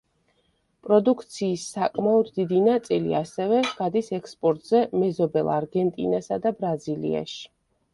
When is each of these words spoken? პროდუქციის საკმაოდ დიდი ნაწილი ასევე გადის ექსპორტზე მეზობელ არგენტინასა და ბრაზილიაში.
პროდუქციის 0.87 1.65
საკმაოდ 1.75 2.33
დიდი 2.41 2.63
ნაწილი 2.69 3.15
ასევე 3.21 3.63
გადის 3.69 4.13
ექსპორტზე 4.21 4.85
მეზობელ 5.01 5.57
არგენტინასა 5.63 6.45
და 6.49 6.59
ბრაზილიაში. 6.63 7.45